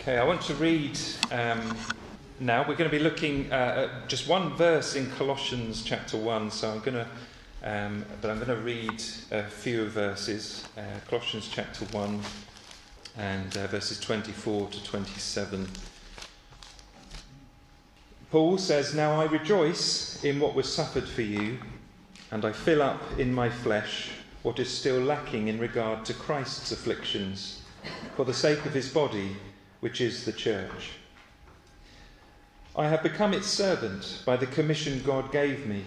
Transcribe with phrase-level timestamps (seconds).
[0.00, 0.98] Okay, I want to read
[1.30, 1.76] um,
[2.40, 2.60] now.
[2.60, 6.50] We're going to be looking uh, at just one verse in Colossians chapter 1.
[6.50, 7.06] So I'm going to,
[7.62, 10.64] um, but I'm going to read a few verses.
[10.76, 12.20] Uh, Colossians chapter 1
[13.18, 15.68] and uh, verses 24 to 27.
[18.30, 21.58] Paul says, Now I rejoice in what was suffered for you,
[22.30, 24.10] and I fill up in my flesh
[24.42, 27.62] what is still lacking in regard to Christ's afflictions,
[28.16, 29.36] for the sake of his body
[29.82, 30.90] which is the church.
[32.76, 35.84] I have become its servant by the commission God gave me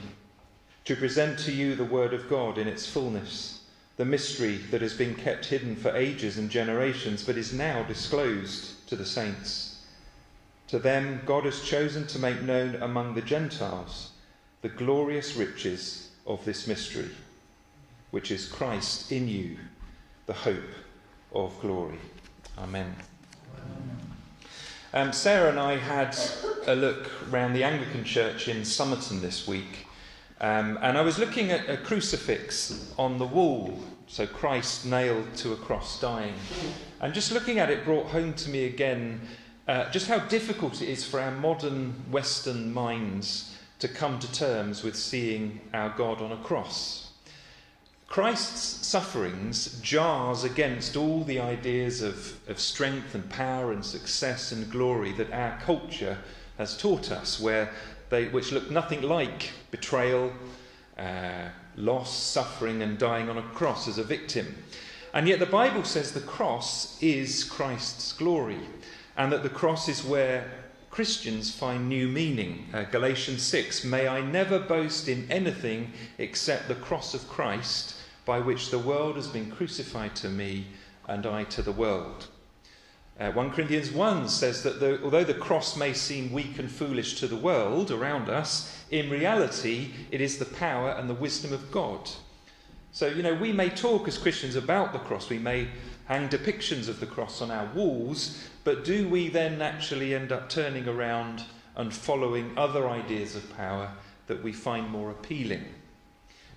[0.83, 3.63] to present to you the Word of God in its fullness,
[3.95, 8.85] the mystery that has been kept hidden for ages and generations, but is now disclosed
[8.89, 9.85] to the saints.
[10.67, 14.11] To them, God has chosen to make known among the Gentiles
[14.61, 17.11] the glorious riches of this mystery,
[18.11, 19.55] which is Christ in you,
[20.25, 20.73] the hope
[21.33, 21.99] of glory.
[22.57, 22.93] Amen.
[24.93, 26.17] Um, Sarah and I had
[26.67, 29.87] a look around the Anglican Church in Somerton this week,
[30.39, 35.53] um, and I was looking at a crucifix on the wall, so Christ nailed to
[35.53, 36.35] a cross dying.
[37.01, 39.21] And just looking at it brought home to me again
[39.67, 44.83] uh, just how difficult it is for our modern Western minds to come to terms
[44.83, 47.04] with seeing our God on a cross.
[48.15, 54.71] Christ's sufferings jars against all the ideas of, of strength and power and success and
[54.71, 56.17] glory that our culture
[56.57, 57.73] has taught us, where
[58.09, 60.31] they, which look nothing like betrayal,
[60.97, 64.63] uh, loss, suffering, and dying on a cross as a victim.
[65.13, 68.61] And yet the Bible says the cross is Christ's glory,
[69.17, 70.49] and that the cross is where
[70.89, 72.67] Christians find new meaning.
[72.73, 77.94] Uh, Galatians 6 May I never boast in anything except the cross of Christ
[78.25, 80.65] by which the world has been crucified to me
[81.07, 82.27] and I to the world.
[83.17, 87.17] Uh, 1 Corinthians 1 says that the, although the cross may seem weak and foolish
[87.19, 91.71] to the world around us, in reality it is the power and the wisdom of
[91.71, 92.09] God.
[92.91, 95.69] So, you know, we may talk as Christians about the cross, we may
[96.05, 100.49] hang depictions of the cross on our walls, but do we then actually end up
[100.49, 101.43] turning around
[101.75, 103.91] and following other ideas of power
[104.27, 105.65] that we find more appealing?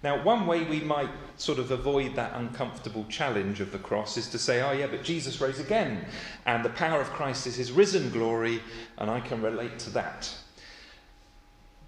[0.02, 4.28] Now, one way we might sort of avoid that uncomfortable challenge of the cross is
[4.28, 6.04] to say, oh, yeah, but Jesus rose again,
[6.46, 8.62] and the power of Christ is his risen glory,
[8.98, 10.32] and I can relate to that.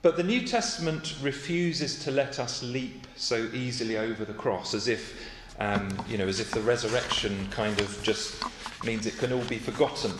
[0.03, 4.88] But the New Testament refuses to let us leap so easily over the cross, as
[4.88, 8.42] if, um, you know, as if the resurrection kind of just
[8.84, 10.12] means it can all be forgotten.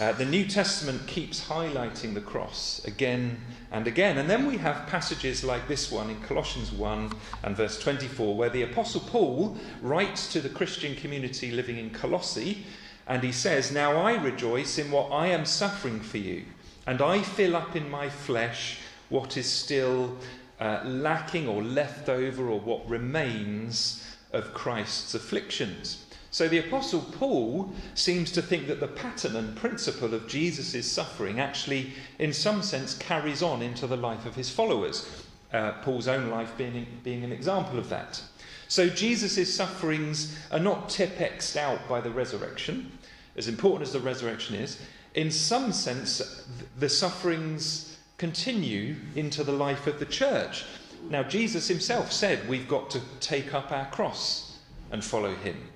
[0.00, 3.38] Uh, the New Testament keeps highlighting the cross again
[3.70, 4.18] and again.
[4.18, 8.48] And then we have passages like this one in Colossians 1 and verse 24, where
[8.48, 12.64] the Apostle Paul writes to the Christian community living in Colossae,
[13.06, 16.44] and he says, Now I rejoice in what I am suffering for you,
[16.86, 18.78] and I fill up in my flesh
[19.10, 20.16] what is still
[20.58, 26.01] uh, lacking or left over or what remains of Christ's afflictions.
[26.32, 31.38] So the Apostle Paul seems to think that the pattern and principle of Jesus' suffering
[31.38, 35.26] actually, in some sense, carries on into the life of his followers.
[35.52, 38.22] Uh, Paul's own life being, being an example of that.
[38.66, 42.90] So Jesus' sufferings are not tipexed out by the resurrection,
[43.36, 44.80] as important as the resurrection is.
[45.14, 46.46] In some sense,
[46.78, 50.64] the sufferings continue into the life of the church.
[51.10, 54.58] Now, Jesus himself said we've got to take up our cross
[54.90, 55.68] and follow him.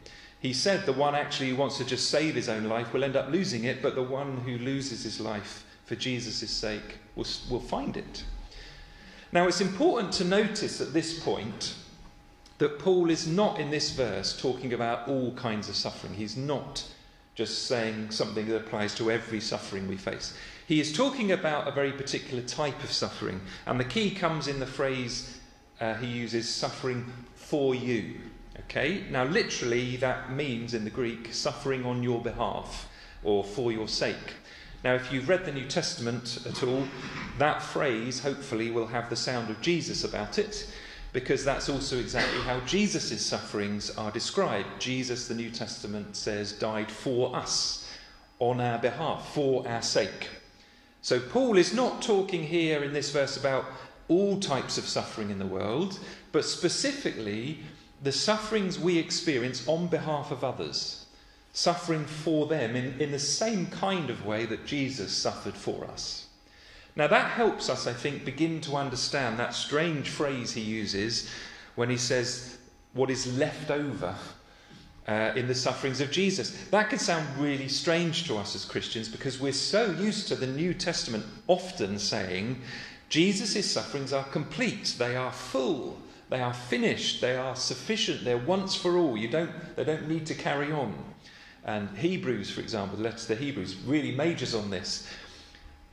[0.46, 3.16] He said the one actually who wants to just save his own life will end
[3.16, 7.58] up losing it, but the one who loses his life for Jesus' sake will, will
[7.58, 8.22] find it.
[9.32, 11.74] Now, it's important to notice at this point
[12.58, 16.14] that Paul is not in this verse talking about all kinds of suffering.
[16.14, 16.84] He's not
[17.34, 20.32] just saying something that applies to every suffering we face.
[20.68, 24.60] He is talking about a very particular type of suffering, and the key comes in
[24.60, 25.40] the phrase
[25.80, 28.20] uh, he uses suffering for you.
[28.60, 32.88] Okay, now literally that means in the Greek suffering on your behalf
[33.22, 34.34] or for your sake.
[34.84, 36.84] Now, if you've read the New Testament at all,
[37.38, 40.70] that phrase hopefully will have the sound of Jesus about it,
[41.12, 44.68] because that's also exactly how Jesus' sufferings are described.
[44.78, 47.90] Jesus, the New Testament says, died for us,
[48.38, 50.28] on our behalf, for our sake.
[51.02, 53.64] So, Paul is not talking here in this verse about
[54.08, 55.98] all types of suffering in the world,
[56.32, 57.60] but specifically
[58.02, 61.06] the sufferings we experience on behalf of others,
[61.52, 66.26] suffering for them in, in the same kind of way that Jesus suffered for us.
[66.94, 71.30] Now, that helps us, I think, begin to understand that strange phrase he uses
[71.74, 72.58] when he says,
[72.94, 74.14] What is left over
[75.08, 76.50] uh, in the sufferings of Jesus.
[76.70, 80.46] That can sound really strange to us as Christians because we're so used to the
[80.46, 82.60] New Testament often saying
[83.08, 85.96] Jesus' sufferings are complete, they are full,
[86.28, 89.16] they are finished, they are sufficient, they're once for all.
[89.16, 90.94] You don't, they don't need to carry on.
[91.64, 95.08] And Hebrews, for example, the letter to the Hebrews really majors on this.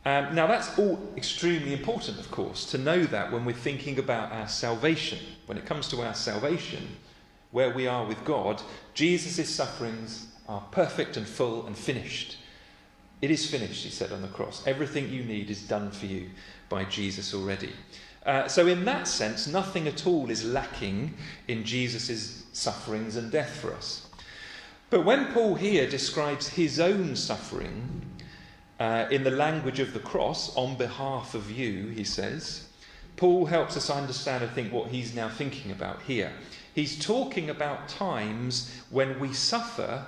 [0.06, 4.32] Um, now, that's all extremely important, of course, to know that when we're thinking about
[4.32, 5.20] our salvation.
[5.46, 6.88] When it comes to our salvation,
[7.52, 8.62] where we are with God,
[8.94, 12.38] Jesus' sufferings are perfect and full and finished.
[13.22, 14.68] It is finished, he said on the cross.
[14.68, 16.30] Everything you need is done for you
[16.68, 17.72] by Jesus already.
[18.26, 21.14] Uh, so, in that sense, nothing at all is lacking
[21.48, 24.08] in Jesus' sufferings and death for us.
[24.90, 28.02] But when Paul here describes his own suffering
[28.80, 32.68] uh, in the language of the cross on behalf of you, he says,
[33.18, 36.32] Paul helps us understand, I think, what he's now thinking about here.
[36.74, 40.06] He's talking about times when we suffer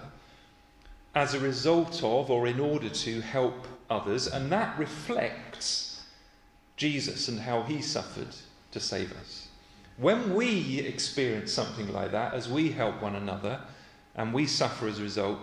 [1.14, 5.85] as a result of or in order to help others, and that reflects
[6.78, 8.36] Jesus and how he suffered
[8.72, 9.48] to save us.
[9.98, 13.62] When we experience something like that, as we help one another
[14.16, 15.40] and we suffer as a result,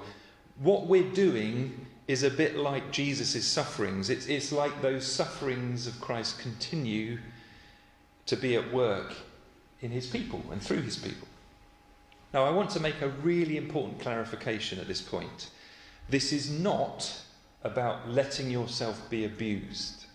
[0.58, 4.10] what we're doing is a bit like Jesus' sufferings.
[4.10, 7.18] It's, it's like those sufferings of Christ continue
[8.26, 9.14] to be at work
[9.80, 11.28] in his people and through his people.
[12.34, 15.50] Now, I want to make a really important clarification at this point.
[16.08, 17.22] This is not
[17.64, 20.06] about letting yourself be abused.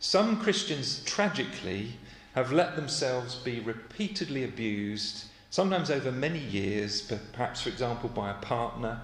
[0.00, 1.92] Some Christians, tragically,
[2.34, 7.02] have let themselves be repeatedly abused, sometimes over many years,
[7.32, 9.00] perhaps, for example, by a partner,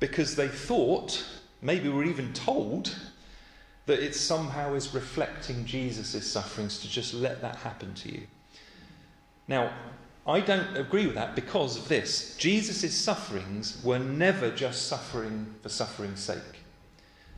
[0.00, 1.24] because they thought,
[1.62, 2.94] maybe were even told,
[3.86, 8.26] that it somehow is reflecting Jesus' sufferings to just let that happen to you.
[9.48, 9.72] Now,
[10.26, 12.36] I don't agree with that because of this.
[12.36, 16.57] Jesus' sufferings were never just suffering for suffering's sake,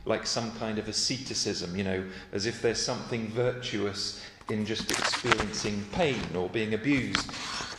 [0.05, 5.85] like some kind of asceticism, you know, as if there's something virtuous in just experiencing
[5.93, 7.29] pain or being abused.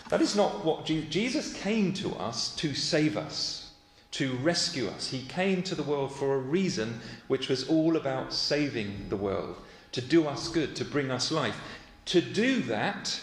[0.09, 3.73] That is not what Je- Jesus came to us to save us,
[4.13, 5.09] to rescue us.
[5.09, 9.57] He came to the world for a reason which was all about saving the world,
[9.93, 11.59] to do us good, to bring us life.
[12.07, 13.21] To do that,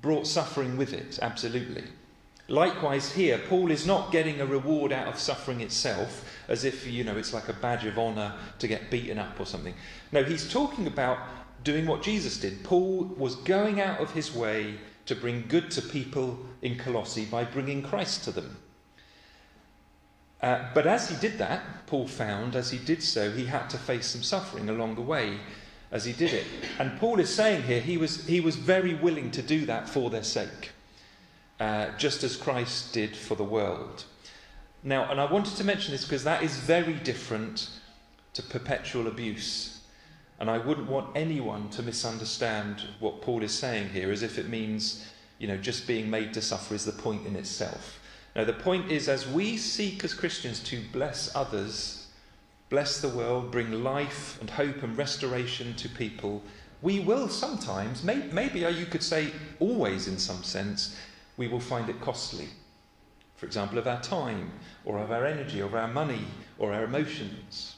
[0.00, 1.84] brought suffering with it, absolutely.
[2.48, 7.04] Likewise, here, Paul is not getting a reward out of suffering itself, as if, you
[7.04, 9.74] know, it's like a badge of honour to get beaten up or something.
[10.12, 11.18] No, he's talking about
[11.62, 12.64] doing what Jesus did.
[12.64, 17.44] Paul was going out of his way to bring good to people in Colossae by
[17.44, 18.56] bringing Christ to them.
[20.40, 23.78] Uh, but as he did that, Paul found, as he did so, he had to
[23.78, 25.38] face some suffering along the way
[25.90, 26.46] as he did it.
[26.78, 30.10] And Paul is saying here he was, he was very willing to do that for
[30.10, 30.70] their sake,
[31.58, 34.04] uh, just as Christ did for the world.
[34.82, 37.70] Now, and I wanted to mention this because that is very different
[38.34, 39.80] to perpetual abuse.
[40.40, 44.48] And I wouldn't want anyone to misunderstand what Paul is saying here as if it
[44.48, 45.04] means,
[45.38, 47.98] you know, just being made to suffer is the point in itself.
[48.36, 51.98] Now, the point is as we seek as Christians to bless others
[52.68, 56.42] bless the world, bring life and hope and restoration to people,
[56.82, 60.96] we will sometimes, maybe you could say always in some sense,
[61.36, 62.48] we will find it costly.
[63.38, 64.52] For example, of our time,
[64.84, 66.26] or of our energy, or of our money,
[66.58, 67.76] or our emotions.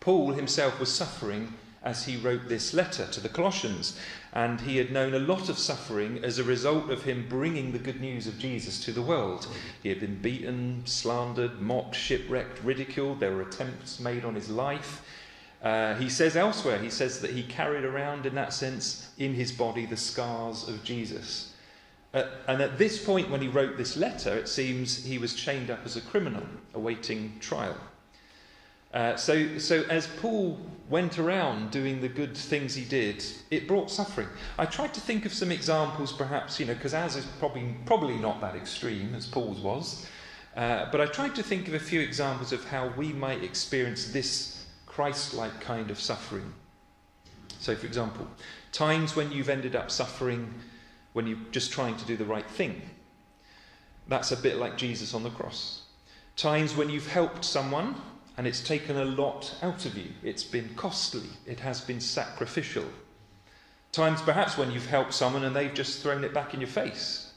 [0.00, 1.54] Paul himself was suffering
[1.84, 3.98] as he wrote this letter to the Colossians.
[4.32, 7.78] And he had known a lot of suffering as a result of him bringing the
[7.78, 9.46] good news of Jesus to the world.
[9.82, 13.20] He had been beaten, slandered, mocked, shipwrecked, ridiculed.
[13.20, 15.06] There were attempts made on his life.
[15.62, 19.52] Uh, he says elsewhere, he says that he carried around, in that sense, in his
[19.52, 21.53] body the scars of Jesus.
[22.14, 25.68] Uh, and at this point, when he wrote this letter, it seems he was chained
[25.68, 27.76] up as a criminal, awaiting trial.
[28.94, 30.56] Uh, so, so as Paul
[30.88, 34.28] went around doing the good things he did, it brought suffering.
[34.56, 38.16] I tried to think of some examples, perhaps, you know, because ours is probably probably
[38.16, 40.06] not that extreme as Paul's was,
[40.56, 44.12] uh, but I tried to think of a few examples of how we might experience
[44.12, 46.52] this Christ-like kind of suffering.
[47.58, 48.28] So, for example,
[48.70, 50.54] times when you've ended up suffering
[51.14, 52.82] when you're just trying to do the right thing.
[54.08, 55.82] That's a bit like Jesus on the cross.
[56.36, 57.94] Times when you've helped someone
[58.36, 60.10] and it's taken a lot out of you.
[60.22, 62.84] It's been costly, it has been sacrificial.
[63.92, 67.32] Times perhaps when you've helped someone and they've just thrown it back in your face.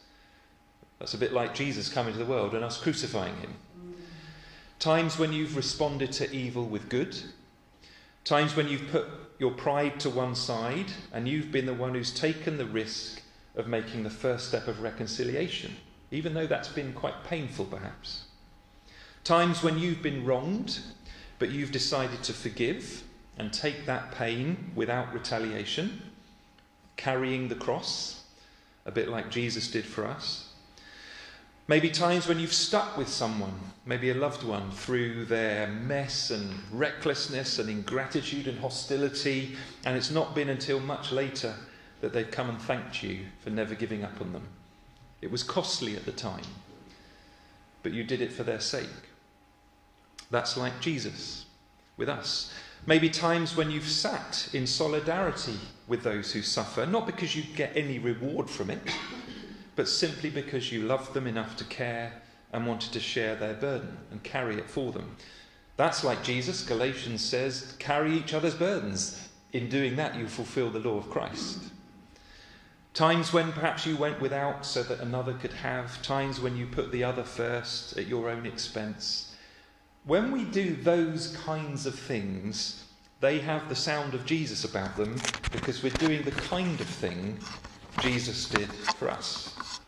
[0.98, 3.54] That's a bit like Jesus coming to the world and us crucifying him.
[4.80, 7.16] Times when you've responded to evil with good.
[8.24, 9.06] Times when you've put
[9.38, 13.22] your pride to one side and you've been the one who's taken the risk
[13.58, 15.76] of making the first step of reconciliation
[16.12, 18.26] even though that's been quite painful perhaps.
[19.24, 20.80] Times when you've been wronged,
[21.40, 23.04] but you've decided to forgive
[23.38, 26.02] and take that pain without retaliation,
[26.96, 28.24] carrying the cross,
[28.86, 30.54] a bit like Jesus did for us.
[31.68, 36.50] Maybe times when you've stuck with someone, maybe a loved one, through their mess and
[36.72, 41.54] recklessness and ingratitude and hostility, and it's not been until much later
[42.02, 44.48] that they've come and thanked you for never giving up on them.
[45.22, 46.46] It was costly at the time,
[47.84, 48.88] but you did it for their sake.
[50.30, 51.46] That's like Jesus
[51.96, 52.54] with us.
[52.86, 57.76] Maybe times when you've sat in solidarity with those who suffer, not because you get
[57.76, 58.82] any reward from it
[59.78, 62.12] but simply because you loved them enough to care
[62.52, 65.16] and wanted to share their burden and carry it for them.
[65.78, 69.30] That's like Jesus, Galatians says, carry each other's burdens.
[69.54, 71.60] In doing that, you fulfill the law of Christ.
[72.98, 76.92] Times when perhaps you went without so that another could have, times when you put
[76.92, 79.36] the other first at your own expense.
[80.06, 82.86] When we do those kinds of things,
[83.20, 85.16] they have the sound of Jesus about them
[85.52, 87.38] because we're doing the kind of thing
[88.02, 89.80] Jesus did for us.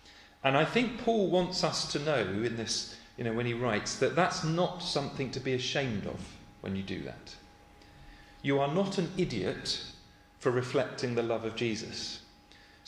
[0.44, 3.96] And I think Paul wants us to know in this, you know, when he writes,
[3.96, 6.20] that that's not something to be ashamed of
[6.62, 7.36] when you do that.
[8.44, 9.82] You are not an idiot
[10.38, 12.20] for reflecting the love of Jesus.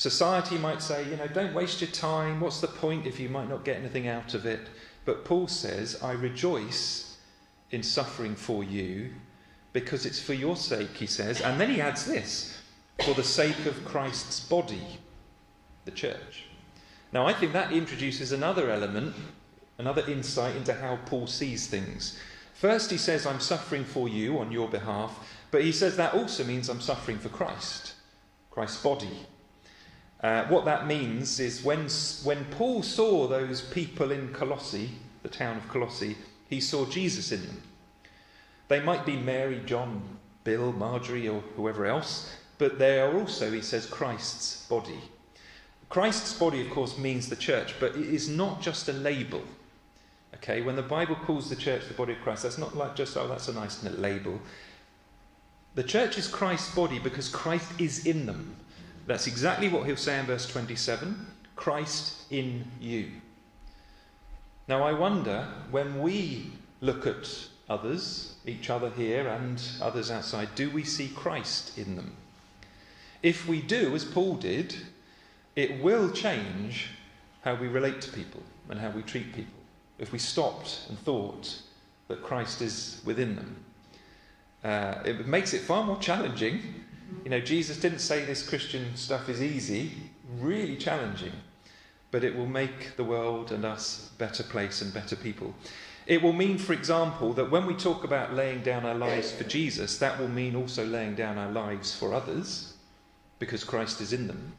[0.02, 2.40] Society might say, you know, don't waste your time.
[2.40, 4.62] What's the point if you might not get anything out of it?
[5.06, 7.18] But Paul says, I rejoice
[7.70, 9.12] in suffering for you
[9.74, 11.40] because it's for your sake, he says.
[11.40, 12.58] And then he adds this
[13.06, 14.82] for the sake of Christ's body,
[15.86, 16.46] the church.
[17.14, 19.14] Now, I think that introduces another element,
[19.78, 22.18] another insight into how Paul sees things.
[22.56, 26.44] First, he says, I'm suffering for you on your behalf, but he says that also
[26.44, 27.94] means I'm suffering for Christ,
[28.50, 29.28] Christ's body.
[30.22, 31.88] Uh, what that means is when,
[32.24, 34.92] when Paul saw those people in Colossae,
[35.24, 36.16] the town of Colossae,
[36.48, 37.62] he saw Jesus in them.
[38.68, 40.02] They might be Mary, John,
[40.44, 45.00] Bill, Marjorie, or whoever else, but they are also, he says, Christ's body.
[45.90, 49.42] Christ's body, of course, means the church, but it is not just a label.
[50.36, 53.18] Okay, when the Bible calls the church the body of Christ, that's not like just,
[53.18, 54.40] oh, that's a nice label.
[55.76, 58.56] The church is Christ's body because Christ is in them.
[59.08, 63.12] That's exactly what he'll say in verse 27 Christ in you.
[64.68, 67.28] Now, I wonder when we look at
[67.70, 72.16] others, each other here and others outside, do we see Christ in them?
[73.24, 74.76] If we do, as Paul did,
[75.56, 76.90] it will change
[77.44, 79.54] how we relate to people and how we treat people
[80.00, 81.62] if we stopped and thought
[82.08, 83.56] that Christ is within them.
[84.64, 86.84] Uh, it makes it far more challenging.
[87.24, 89.92] You know, Jesus didn't say this Christian stuff is easy,
[90.40, 91.34] really challenging,
[92.10, 95.54] but it will make the world and us a better place and better people.
[96.08, 99.44] It will mean, for example, that when we talk about laying down our lives for
[99.44, 102.74] Jesus, that will mean also laying down our lives for others
[103.40, 104.54] because Christ is in them.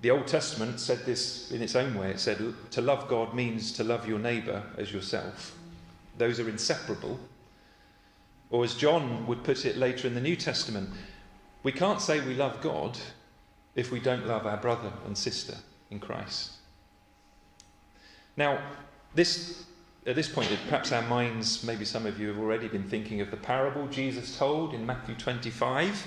[0.00, 2.10] The Old Testament said this in its own way.
[2.10, 2.42] It said,
[2.72, 5.56] to love God means to love your neighbour as yourself.
[6.18, 7.20] Those are inseparable.
[8.50, 10.90] Or as John would put it later in the New Testament,
[11.62, 12.98] we can't say we love God
[13.74, 15.56] if we don't love our brother and sister
[15.90, 16.52] in Christ.
[18.36, 18.58] Now,
[19.14, 19.64] this,
[20.06, 23.30] at this point, perhaps our minds, maybe some of you have already been thinking of
[23.30, 26.06] the parable Jesus told in Matthew 25.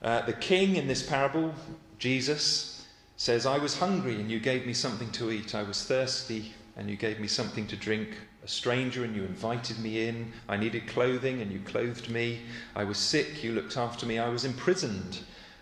[0.00, 1.54] Uh, the king in this parable
[1.98, 5.54] Jesus says, I was hungry and you gave me something to eat.
[5.54, 8.10] I was thirsty and you gave me something to drink.
[8.44, 10.32] A stranger and you invited me in.
[10.48, 12.40] I needed clothing and you clothed me.
[12.74, 14.18] I was sick, you looked after me.
[14.18, 15.20] I was imprisoned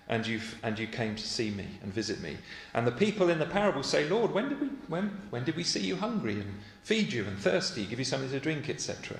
[0.08, 2.36] and you, and you came to see me and visit me.
[2.74, 5.64] And the people in the parable say, Lord, when did we, when, when did we
[5.64, 6.54] see you hungry and
[6.84, 9.18] feed you and thirsty, give you something to drink, etc.?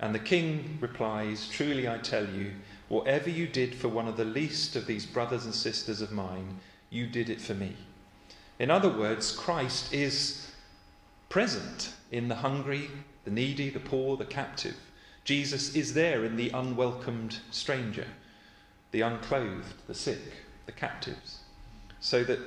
[0.00, 2.52] And the king replies, Truly I tell you,
[2.88, 6.58] Whatever you did for one of the least of these brothers and sisters of mine,
[6.88, 7.76] you did it for me.
[8.58, 10.47] In other words, Christ is
[11.28, 12.90] present in the hungry,
[13.24, 14.76] the needy, the poor, the captive.
[15.24, 18.06] Jesus is there in the unwelcomed stranger,
[18.92, 20.20] the unclothed, the sick,
[20.66, 21.40] the captives.
[22.00, 22.38] So that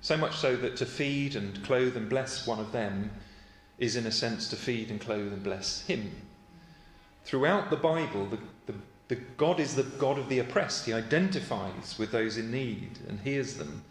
[0.00, 3.10] so much so that to feed and clothe and bless one of them
[3.78, 6.10] is in a sense to feed and clothe and bless him.
[7.24, 10.86] Throughout the Bible, the, the the God is the God of the oppressed.
[10.86, 13.84] He identifies with those in need and hears them.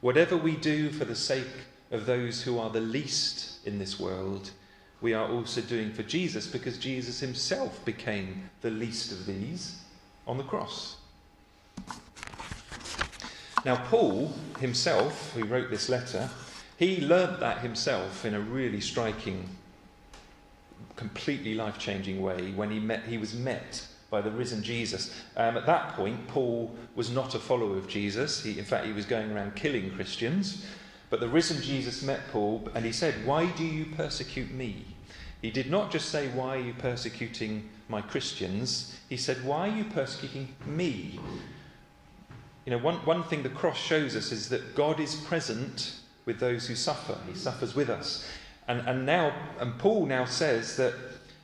[0.00, 4.50] Whatever we do for the sake of those who are the least in this world,
[5.00, 9.78] we are also doing for Jesus because Jesus himself became the least of these
[10.26, 10.96] on the cross.
[13.64, 16.30] Now, Paul himself, who wrote this letter,
[16.78, 19.48] He learnt that himself in a really striking,
[20.96, 25.14] completely life changing way when he, met, he was met by the risen Jesus.
[25.36, 28.42] Um, at that point, Paul was not a follower of Jesus.
[28.42, 30.66] He, in fact, he was going around killing Christians.
[31.10, 34.86] But the risen Jesus met Paul and he said, Why do you persecute me?
[35.42, 38.96] He did not just say, Why are you persecuting my Christians?
[39.08, 41.18] He said, Why are you persecuting me?
[42.64, 46.38] You know, one, one thing the cross shows us is that God is present with
[46.38, 47.18] those who suffer.
[47.26, 48.28] He suffers with us.
[48.68, 50.94] And, and now, and Paul now says that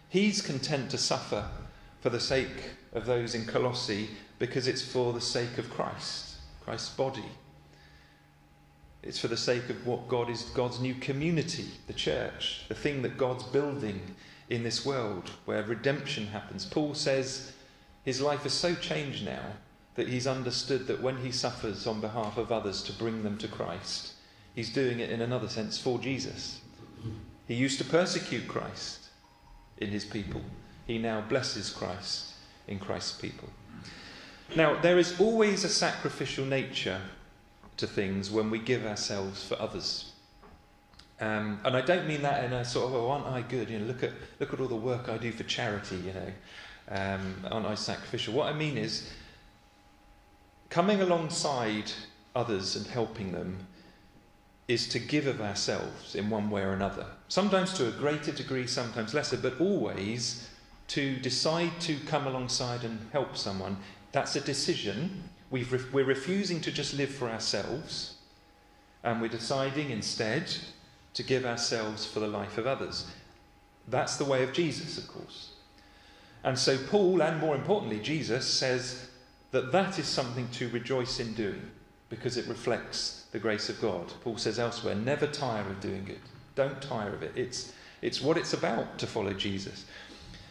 [0.09, 1.49] he's content to suffer
[2.01, 6.91] for the sake of those in Colossae because it's for the sake of Christ, Christ's
[6.91, 7.25] body.
[9.07, 13.03] It's for the sake of what God is God's new community, the church, the thing
[13.03, 14.01] that God's building
[14.51, 16.67] in this world where redemption happens.
[16.67, 17.53] Paul says
[18.05, 19.53] his life is so changed now
[19.95, 23.49] that he's understood that when he suffers on behalf of others to bring them to
[23.49, 24.13] Christ,
[24.55, 26.61] he's doing it in another sense for Jesus.
[27.47, 29.09] He used to persecute Christ
[29.79, 30.43] in his people.
[30.87, 32.33] He now blesses Christ
[32.67, 33.49] in Christ's people.
[34.55, 37.01] Now, there is always a sacrificial nature
[37.77, 40.13] to things when we give ourselves for others.
[41.21, 43.71] Um, and I don't mean that in a sort of, oh, aren't I good?
[43.71, 46.33] You know, look at, look at all the work I do for charity, you know.
[46.89, 48.35] Um, aren't I sacrificial?
[48.35, 49.11] What I mean is,
[50.69, 51.91] coming alongside
[52.35, 53.67] others and helping them
[54.69, 57.07] is to give of ourselves in one way or another.
[57.29, 60.49] Sometimes to a greater degree, sometimes lesser, but always
[60.89, 63.77] to decide to come alongside and help someone.
[64.13, 68.15] That's a decision we are refusing to just live for ourselves,
[69.05, 70.53] and we're deciding instead
[71.15, 73.07] to give ourselves for the life of others.
[73.89, 75.53] That's the way of Jesus, of course.
[76.45, 79.09] And so, Paul, and more importantly, Jesus, says
[79.51, 81.71] that that is something to rejoice in doing
[82.09, 84.13] because it reflects the grace of God.
[84.23, 86.21] Paul says elsewhere, never tire of doing good.
[86.55, 87.33] Don't tire of it.
[87.35, 87.73] It's,
[88.03, 89.87] it's what it's about to follow Jesus.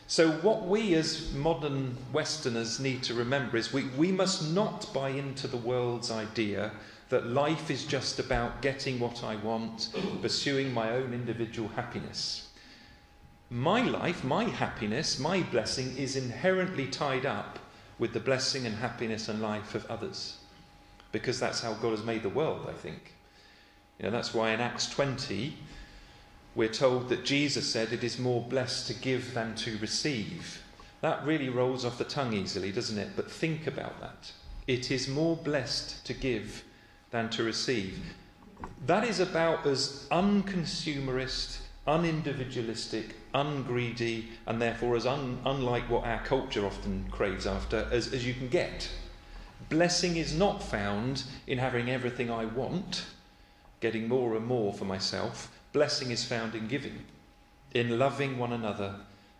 [0.07, 5.09] So, what we as modern Westerners need to remember is we, we must not buy
[5.09, 6.71] into the world's idea
[7.09, 9.89] that life is just about getting what I want,
[10.21, 12.49] pursuing my own individual happiness.
[13.49, 17.57] My life, my happiness, my blessing is inherently tied up
[17.97, 20.37] with the blessing and happiness and life of others.
[21.11, 23.13] Because that's how God has made the world, I think.
[23.97, 25.55] You know, that's why in Acts 20,
[26.55, 30.61] we're told that Jesus said it is more blessed to give than to receive.
[31.01, 33.09] That really rolls off the tongue easily, doesn't it?
[33.15, 34.31] But think about that.
[34.65, 36.63] It is more blessed to give
[37.11, 37.99] than to receive.
[38.85, 46.65] That is about as unconsumerist, unindividualistic, ungreedy, and therefore as un- unlike what our culture
[46.65, 48.89] often craves after as, as you can get.
[49.69, 53.05] Blessing is not found in having everything I want,
[53.81, 55.51] getting more and more for myself.
[55.75, 57.03] Blessing is found in giving,
[57.73, 58.95] in loving one another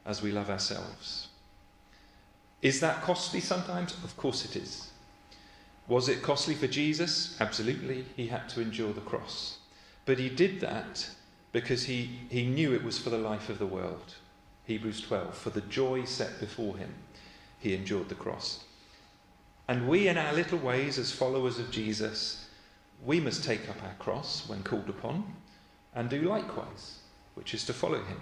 [0.06, 1.30] as we love ourselves.
[2.62, 3.93] Is that costly sometimes?
[4.04, 4.89] Of course it is.
[5.88, 7.38] Was it costly for Jesus?
[7.39, 8.04] Absolutely.
[8.17, 9.60] He had to endure the cross.
[10.04, 11.10] But he did that
[11.54, 14.15] because he, he knew it was for the life of the world.
[14.65, 15.38] Hebrews 12.
[15.38, 16.95] For the joy set before him,
[17.60, 18.65] he endured the cross.
[19.69, 22.45] And we, in our little ways, as followers of Jesus,
[23.06, 25.34] we must take up our cross when called upon
[25.96, 27.00] and do likewise,
[27.36, 28.22] which is to follow him.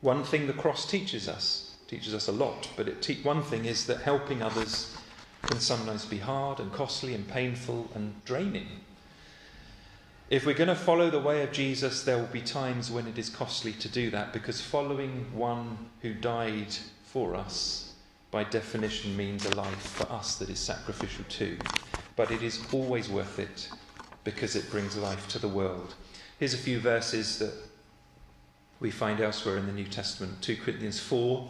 [0.00, 3.64] One thing the cross teaches us, teaches us a lot, but it te- one thing
[3.64, 4.96] is that helping others
[5.46, 8.66] can sometimes be hard and costly and painful and draining.
[10.28, 13.16] If we're going to follow the way of Jesus, there will be times when it
[13.16, 17.94] is costly to do that because following one who died for us,
[18.32, 21.56] by definition, means a life for us that is sacrificial too.
[22.16, 23.68] But it is always worth it
[24.24, 25.94] because it brings life to the world.
[26.38, 27.54] Here's a few verses that
[28.78, 31.48] we find elsewhere in the New Testament 2 Corinthians 4.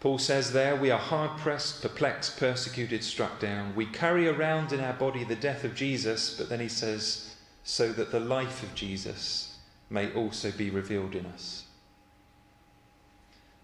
[0.00, 3.76] Paul says there, We are hard pressed, perplexed, persecuted, struck down.
[3.76, 7.92] We carry around in our body the death of Jesus, but then he says, so
[7.92, 9.56] that the life of Jesus
[9.88, 11.66] may also be revealed in us.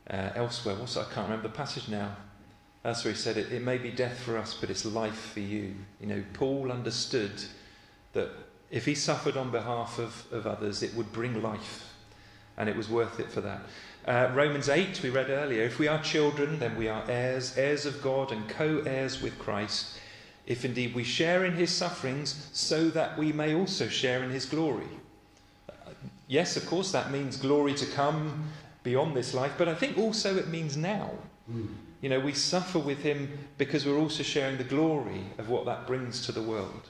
[0.08, 2.16] Uh, elsewhere, what's I can't remember the passage now.
[2.84, 5.40] That's where he said it, it may be death for us, but it's life for
[5.40, 5.74] you.
[6.00, 7.32] You know, Paul understood
[8.12, 8.30] that
[8.70, 11.92] if he suffered on behalf of, of others, it would bring life,
[12.56, 13.60] and it was worth it for that.
[14.06, 17.86] Uh, Romans 8, we read earlier if we are children, then we are heirs, heirs
[17.86, 19.98] of God, and co heirs with Christ,
[20.46, 24.46] if indeed we share in his sufferings, so that we may also share in his
[24.46, 24.88] glory.
[26.26, 28.50] yes, of course, that means glory to come
[28.82, 31.10] beyond this life, but I think also it means now.
[31.50, 31.68] Mm.
[32.00, 35.86] You know, we suffer with him because we're also sharing the glory of what that
[35.86, 36.88] brings to the world.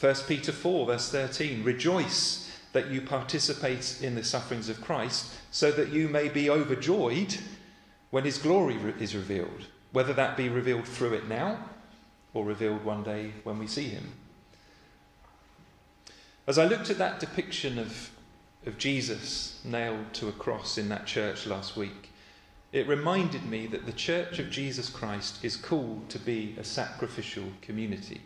[0.00, 5.70] 1 Peter 4, verse 13 Rejoice that you participate in the sufferings of Christ, so
[5.72, 7.36] that you may be overjoyed
[8.10, 11.64] when his glory is revealed, whether that be revealed through it now
[12.34, 14.12] or revealed one day when we see him.
[16.46, 18.10] As I looked at that depiction of,
[18.66, 22.10] of Jesus nailed to a cross in that church last week,
[22.72, 27.44] it reminded me that the Church of Jesus Christ is called to be a sacrificial
[27.60, 28.22] community.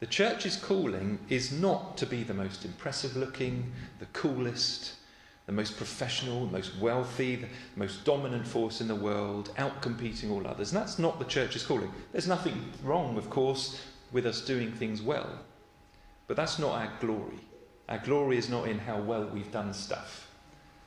[0.00, 4.94] The church's calling is not to be the most impressive looking, the coolest,
[5.44, 10.46] the most professional, the most wealthy, the most dominant force in the world, outcompeting all
[10.46, 10.72] others.
[10.72, 11.92] And that's not the church's calling.
[12.12, 13.78] There's nothing wrong, of course,
[14.10, 15.28] with us doing things well.
[16.26, 17.40] But that's not our glory.
[17.90, 20.30] Our glory is not in how well we've done stuff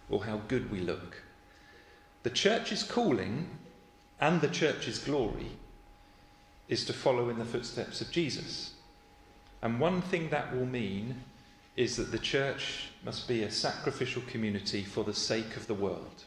[0.10, 1.22] or how good we look.
[2.24, 3.48] The church's calling
[4.20, 5.52] and the church's glory
[6.68, 8.73] is to follow in the footsteps of Jesus.
[9.64, 11.16] And one thing that will mean
[11.78, 16.26] is that the church must be a sacrificial community for the sake of the world,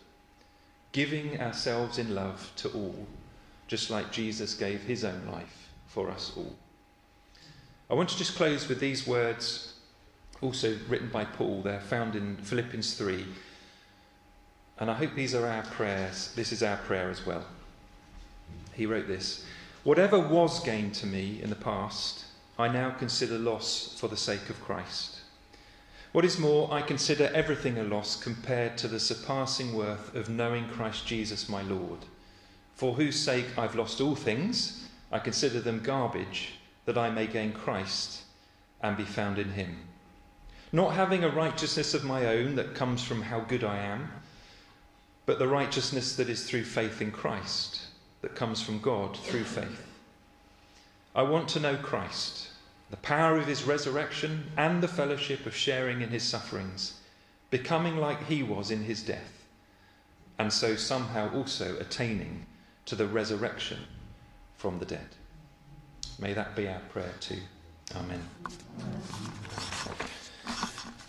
[0.93, 3.07] giving ourselves in love to all,
[3.69, 6.57] just like Jesus gave his own life for us all.
[7.91, 9.75] I want to just close with these words,
[10.41, 11.61] also written by Paul.
[11.61, 13.27] They're found in Philippians 3.
[14.79, 16.33] And I hope these are our prayers.
[16.35, 17.45] This is our prayer as well.
[18.73, 19.45] He wrote this
[19.85, 22.26] Whatever was gained to me in the past,
[22.59, 25.21] I now consider loss for the sake of Christ.
[26.13, 30.67] What is more, I consider everything a loss compared to the surpassing worth of knowing
[30.69, 31.99] Christ Jesus my Lord,
[32.75, 34.89] for whose sake I've lost all things.
[35.13, 36.55] I consider them garbage,
[36.87, 38.23] that I may gain Christ
[38.81, 39.77] and be found in him.
[40.73, 44.11] Not having a righteousness of my own that comes from how good I am,
[45.27, 47.83] but the righteousness that is through faith in Christ,
[48.23, 49.87] that comes from God through faith.
[51.17, 52.51] I want to know Christ,
[52.91, 57.01] the power of his resurrection, and the fellowship of sharing in his sufferings,
[57.49, 59.47] becoming like he was in his death,
[60.39, 62.45] and so somehow also attaining
[62.85, 63.79] to the resurrection
[64.59, 65.09] from the dead.
[66.19, 67.41] May that be our prayer too.
[67.95, 68.23] Amen.